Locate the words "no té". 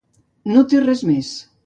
0.53-0.81